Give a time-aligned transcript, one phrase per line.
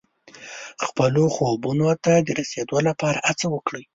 [0.85, 3.83] خپلو خوبونو ته د رسېدو لپاره هڅه وکړئ.